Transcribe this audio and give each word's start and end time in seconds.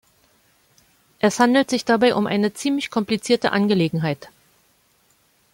Es 1.19 1.39
handelt 1.39 1.69
sich 1.69 1.85
dabei 1.85 2.15
um 2.15 2.25
eine 2.25 2.55
ziemlich 2.55 2.89
komplizierte 2.89 3.51
Angelegenheit. 3.51 4.29